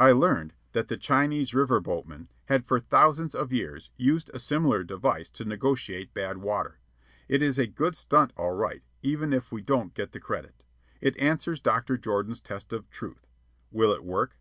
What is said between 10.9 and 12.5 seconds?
It answers Dr. Jordan's